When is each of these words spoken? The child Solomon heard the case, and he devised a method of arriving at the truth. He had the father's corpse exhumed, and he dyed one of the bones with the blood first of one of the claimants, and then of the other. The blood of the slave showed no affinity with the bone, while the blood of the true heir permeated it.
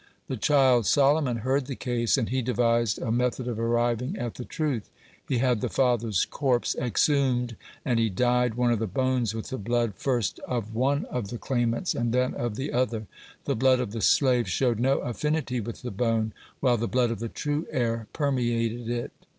The 0.27 0.35
child 0.35 0.87
Solomon 0.87 1.37
heard 1.45 1.67
the 1.67 1.75
case, 1.75 2.17
and 2.17 2.27
he 2.29 2.41
devised 2.41 2.97
a 2.99 3.11
method 3.11 3.47
of 3.47 3.59
arriving 3.59 4.17
at 4.17 4.33
the 4.33 4.43
truth. 4.45 4.89
He 5.27 5.37
had 5.37 5.61
the 5.61 5.69
father's 5.69 6.25
corpse 6.25 6.75
exhumed, 6.81 7.55
and 7.85 7.99
he 7.99 8.09
dyed 8.09 8.55
one 8.55 8.71
of 8.71 8.79
the 8.79 8.87
bones 8.87 9.35
with 9.35 9.49
the 9.49 9.59
blood 9.59 9.93
first 9.93 10.39
of 10.47 10.73
one 10.73 11.05
of 11.11 11.27
the 11.27 11.37
claimants, 11.37 11.93
and 11.93 12.13
then 12.15 12.33
of 12.33 12.55
the 12.55 12.73
other. 12.73 13.05
The 13.45 13.55
blood 13.55 13.79
of 13.79 13.91
the 13.91 14.01
slave 14.01 14.49
showed 14.49 14.79
no 14.79 15.01
affinity 15.01 15.59
with 15.61 15.83
the 15.83 15.91
bone, 15.91 16.33
while 16.61 16.77
the 16.77 16.87
blood 16.87 17.11
of 17.11 17.19
the 17.19 17.29
true 17.29 17.67
heir 17.69 18.07
permeated 18.11 18.89
it. 18.89 19.11